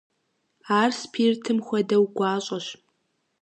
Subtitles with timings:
[0.79, 2.67] Ар спиртым хуэдэу гуащӀэщ.